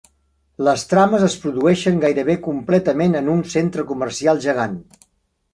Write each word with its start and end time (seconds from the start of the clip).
Les 0.67 0.85
trames 0.93 1.25
es 1.27 1.35
produeixen 1.43 2.01
gairebé 2.05 2.37
completament 2.47 3.21
en 3.23 3.31
un 3.37 3.47
centre 3.55 3.89
comercial 3.93 4.43
gegant. 4.49 4.79